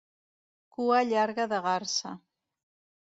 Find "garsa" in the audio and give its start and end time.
1.67-2.15